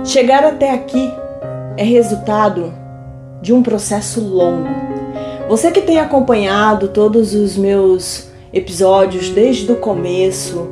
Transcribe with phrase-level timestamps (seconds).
[0.05, 1.11] Chegar até aqui
[1.75, 2.79] é resultado
[3.41, 4.69] de um processo longo.
[5.49, 10.69] Você que tem acompanhado todos os meus episódios desde o começo,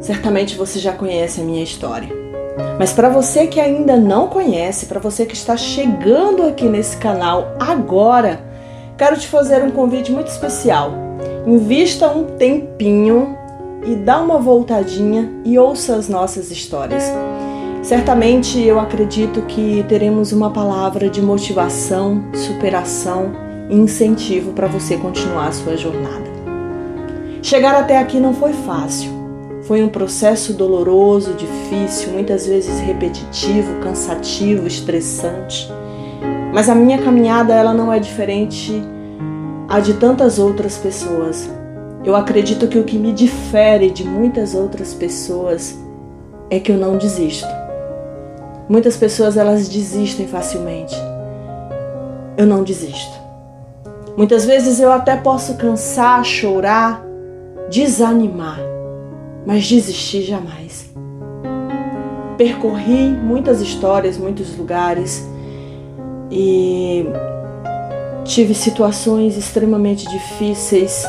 [0.00, 2.08] certamente você já conhece a minha história.
[2.78, 7.54] Mas para você que ainda não conhece, para você que está chegando aqui nesse canal
[7.58, 8.40] agora,
[8.96, 10.92] quero te fazer um convite muito especial.
[11.46, 13.36] Invista um tempinho
[13.84, 17.04] e dá uma voltadinha e ouça as nossas histórias.
[17.82, 23.32] Certamente eu acredito que teremos uma palavra de motivação, superação
[23.70, 26.28] e incentivo para você continuar a sua jornada.
[27.42, 29.10] Chegar até aqui não foi fácil.
[29.62, 35.70] Foi um processo doloroso, difícil, muitas vezes repetitivo, cansativo, estressante.
[36.52, 38.82] Mas a minha caminhada ela não é diferente
[39.68, 41.48] a de tantas outras pessoas.
[42.04, 45.78] Eu acredito que o que me difere de muitas outras pessoas
[46.50, 47.59] é que eu não desisto.
[48.70, 50.94] Muitas pessoas elas desistem facilmente.
[52.36, 53.18] Eu não desisto.
[54.16, 57.04] Muitas vezes eu até posso cansar, chorar,
[57.68, 58.60] desanimar,
[59.44, 60.88] mas desistir jamais.
[62.38, 65.28] Percorri muitas histórias, muitos lugares
[66.30, 67.06] e
[68.22, 71.04] tive situações extremamente difíceis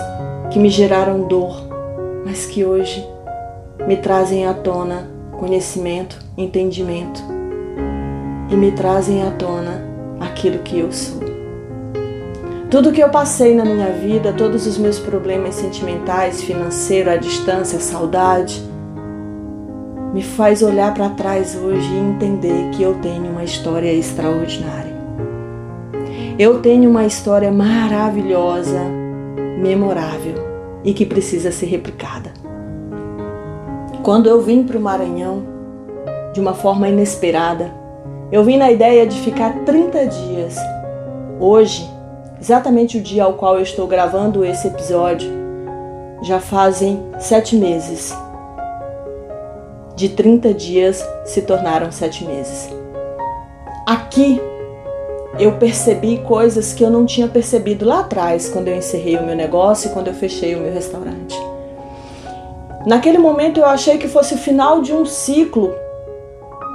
[0.49, 1.61] que me geraram dor,
[2.25, 3.07] mas que hoje
[3.87, 7.39] me trazem à tona conhecimento, entendimento
[8.51, 9.81] e me trazem à tona
[10.19, 11.21] aquilo que eu sou.
[12.69, 17.77] Tudo que eu passei na minha vida, todos os meus problemas sentimentais, financeiros, a distância,
[17.77, 18.61] a saudade,
[20.13, 24.91] me faz olhar para trás hoje e entender que eu tenho uma história extraordinária.
[26.37, 28.81] Eu tenho uma história maravilhosa,
[29.57, 30.35] memorável
[30.83, 32.31] e que precisa ser replicada.
[34.03, 35.43] Quando eu vim para o Maranhão,
[36.33, 37.80] de uma forma inesperada,
[38.31, 40.55] eu vim na ideia de ficar 30 dias.
[41.39, 41.89] Hoje,
[42.39, 45.29] exatamente o dia ao qual eu estou gravando esse episódio,
[46.23, 48.15] já fazem sete meses.
[49.95, 52.69] De 30 dias se tornaram sete meses.
[53.85, 54.39] Aqui
[55.37, 59.35] eu percebi coisas que eu não tinha percebido lá atrás, quando eu encerrei o meu
[59.35, 61.37] negócio e quando eu fechei o meu restaurante.
[62.85, 65.73] Naquele momento eu achei que fosse o final de um ciclo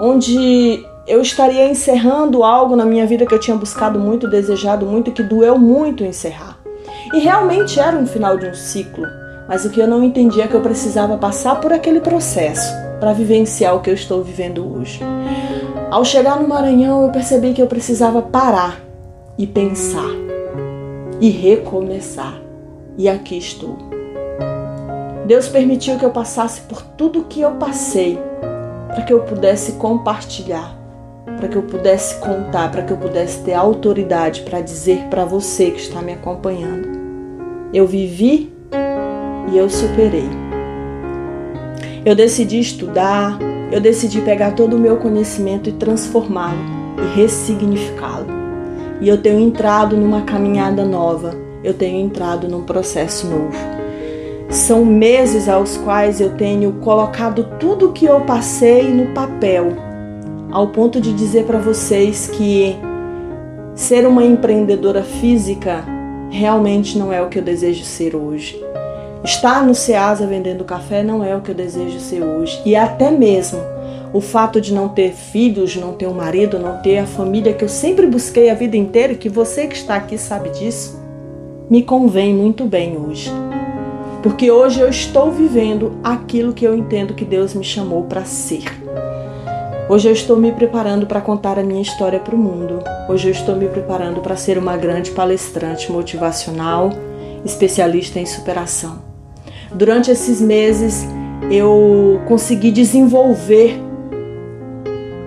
[0.01, 5.13] onde eu estaria encerrando algo na minha vida que eu tinha buscado muito, desejado muito,
[5.13, 6.59] que doeu muito encerrar.
[7.15, 9.07] E realmente era um final de um ciclo,
[9.49, 13.13] mas o que eu não entendia é que eu precisava passar por aquele processo para
[13.13, 15.01] vivenciar o que eu estou vivendo hoje.
[15.91, 18.81] Ao chegar no Maranhão, eu percebi que eu precisava parar
[19.39, 20.11] e pensar
[21.21, 22.41] e recomeçar.
[22.99, 23.77] E aqui estou.
[25.27, 28.19] Deus permitiu que eu passasse por tudo que eu passei
[28.89, 30.76] para que eu pudesse compartilhar
[31.37, 35.71] para que eu pudesse contar, para que eu pudesse ter autoridade para dizer para você
[35.71, 36.89] que está me acompanhando.
[37.73, 38.53] Eu vivi
[39.53, 40.29] e eu superei.
[42.05, 43.39] Eu decidi estudar,
[43.71, 46.59] eu decidi pegar todo o meu conhecimento e transformá-lo
[46.99, 48.27] e ressignificá-lo.
[49.01, 53.59] E eu tenho entrado numa caminhada nova, eu tenho entrado num processo novo.
[54.49, 59.86] São meses aos quais eu tenho colocado tudo o que eu passei no papel
[60.57, 62.75] ao ponto de dizer para vocês que
[63.75, 65.85] ser uma empreendedora física
[66.31, 68.59] realmente não é o que eu desejo ser hoje.
[69.23, 72.59] Estar no Ceasa vendendo café não é o que eu desejo ser hoje.
[72.65, 73.59] E até mesmo
[74.15, 77.63] o fato de não ter filhos, não ter um marido, não ter a família que
[77.63, 80.99] eu sempre busquei a vida inteira, que você que está aqui sabe disso,
[81.69, 83.31] me convém muito bem hoje.
[84.23, 88.86] Porque hoje eu estou vivendo aquilo que eu entendo que Deus me chamou para ser.
[89.89, 92.81] Hoje eu estou me preparando para contar a minha história para o mundo.
[93.09, 96.91] Hoje eu estou me preparando para ser uma grande palestrante motivacional,
[97.45, 98.99] especialista em superação.
[99.73, 101.07] Durante esses meses
[101.49, 103.81] eu consegui desenvolver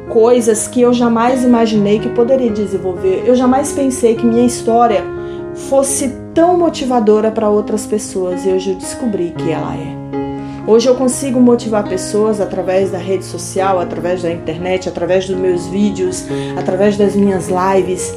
[0.10, 3.24] coisas que eu jamais imaginei que poderia desenvolver.
[3.26, 5.06] Eu jamais pensei que minha história
[5.54, 10.29] fosse tão motivadora para outras pessoas e hoje eu descobri que ela é.
[10.69, 15.66] Hoje eu consigo motivar pessoas através da rede social, através da internet, através dos meus
[15.66, 18.16] vídeos, através das minhas lives.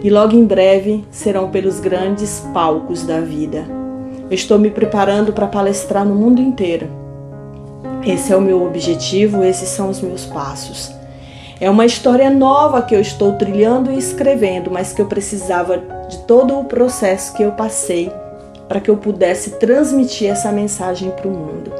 [0.00, 3.64] e logo em breve serão pelos grandes palcos da vida.
[4.30, 6.86] Eu estou me preparando para palestrar no mundo inteiro.
[8.06, 10.92] Esse é o meu objetivo, esses são os meus passos.
[11.60, 15.78] É uma história nova que eu estou trilhando e escrevendo, mas que eu precisava
[16.08, 18.08] de todo o processo que eu passei
[18.72, 21.70] para que eu pudesse transmitir essa mensagem para o mundo.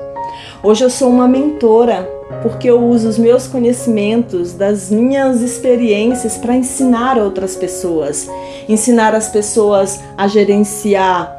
[0.62, 2.06] Hoje eu sou uma mentora
[2.42, 8.28] porque eu uso os meus conhecimentos, das minhas experiências para ensinar outras pessoas,
[8.68, 11.34] ensinar as pessoas a gerenciar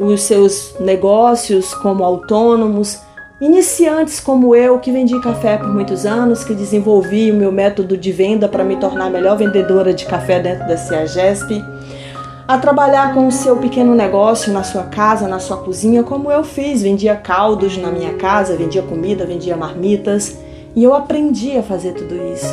[0.00, 2.98] os seus negócios como autônomos,
[3.40, 8.10] iniciantes como eu que vendi café por muitos anos, que desenvolvi o meu método de
[8.10, 11.62] venda para me tornar a melhor vendedora de café dentro da CEAGESP,
[12.46, 16.44] a trabalhar com o seu pequeno negócio na sua casa, na sua cozinha, como eu
[16.44, 20.38] fiz, vendia caldos na minha casa, vendia comida, vendia marmitas,
[20.74, 22.46] e eu aprendi a fazer tudo isso.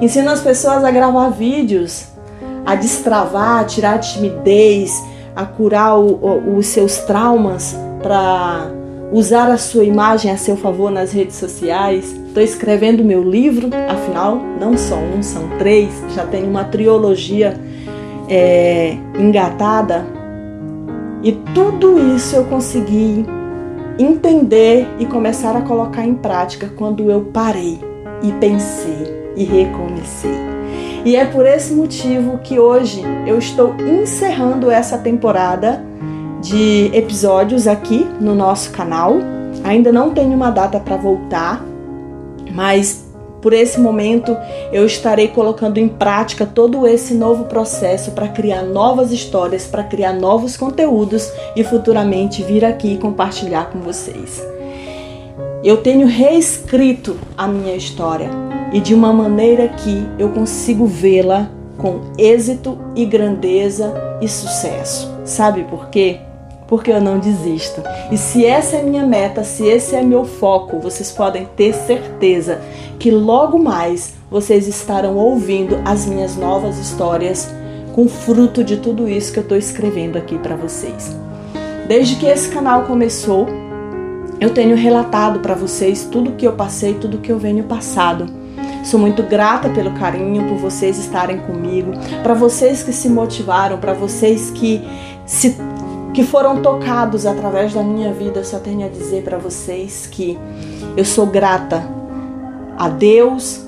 [0.00, 2.04] Ensino as pessoas a gravar vídeos,
[2.64, 5.02] a destravar, a tirar a timidez,
[5.34, 8.70] a curar o, o, os seus traumas para
[9.10, 12.14] usar a sua imagem a seu favor nas redes sociais.
[12.28, 17.58] Estou escrevendo meu livro, afinal, não só um, são três, já tenho uma trilogia
[18.32, 20.06] é, engatada.
[21.22, 23.26] E tudo isso eu consegui
[23.98, 27.78] entender e começar a colocar em prática quando eu parei
[28.22, 30.34] e pensei e recomecei.
[31.04, 35.84] E é por esse motivo que hoje eu estou encerrando essa temporada
[36.40, 39.16] de episódios aqui no nosso canal.
[39.62, 41.62] Ainda não tenho uma data para voltar,
[42.50, 43.11] mas
[43.42, 44.34] por esse momento
[44.72, 50.12] eu estarei colocando em prática todo esse novo processo para criar novas histórias, para criar
[50.12, 54.40] novos conteúdos e futuramente vir aqui compartilhar com vocês.
[55.64, 58.30] Eu tenho reescrito a minha história
[58.72, 65.12] e de uma maneira que eu consigo vê-la com êxito e grandeza e sucesso.
[65.24, 66.20] Sabe por quê?
[66.72, 67.82] Porque eu não desisto.
[68.10, 72.62] E se essa é minha meta, se esse é meu foco, vocês podem ter certeza
[72.98, 77.54] que logo mais vocês estarão ouvindo as minhas novas histórias
[77.94, 81.14] com fruto de tudo isso que eu estou escrevendo aqui para vocês.
[81.86, 83.46] Desde que esse canal começou,
[84.40, 88.40] eu tenho relatado para vocês tudo que eu passei, tudo que eu venho passado
[88.84, 91.92] Sou muito grata pelo carinho, por vocês estarem comigo,
[92.22, 94.82] para vocês que se motivaram, para vocês que
[95.24, 95.56] se
[96.12, 98.40] que foram tocados através da minha vida.
[98.40, 100.38] Eu só tenho a dizer para vocês que
[100.96, 101.82] eu sou grata
[102.78, 103.60] a Deus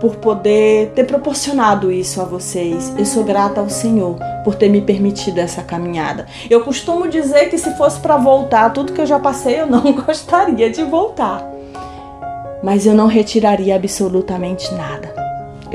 [0.00, 2.92] por poder ter proporcionado isso a vocês.
[2.98, 6.26] Eu sou grata ao Senhor por ter me permitido essa caminhada.
[6.50, 9.92] Eu costumo dizer que se fosse para voltar tudo que eu já passei, eu não
[10.04, 11.56] gostaria de voltar
[12.62, 15.25] mas eu não retiraria absolutamente nada.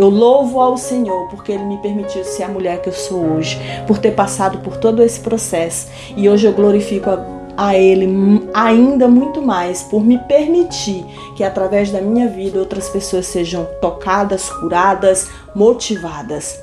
[0.01, 3.61] Eu louvo ao Senhor porque Ele me permitiu ser a mulher que eu sou hoje,
[3.85, 5.91] por ter passado por todo esse processo.
[6.17, 7.23] E hoje eu glorifico a,
[7.55, 8.09] a Ele
[8.51, 11.05] ainda muito mais por me permitir
[11.35, 16.59] que através da minha vida outras pessoas sejam tocadas, curadas, motivadas.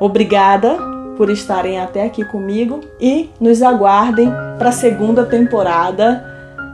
[0.00, 0.78] Obrigada
[1.18, 6.29] por estarem até aqui comigo e nos aguardem para a segunda temporada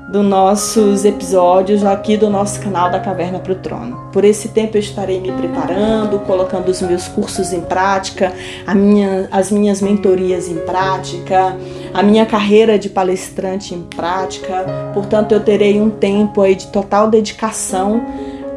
[0.08, 4.08] dos nossos episódios aqui do nosso canal da Caverna para o Trono.
[4.12, 8.32] Por esse tempo eu estarei me preparando, colocando os meus cursos em prática,
[8.72, 11.56] minha, as minhas mentorias em prática,
[11.92, 14.64] a minha carreira de palestrante em prática.
[14.94, 18.00] Portanto, eu terei um tempo aí de total dedicação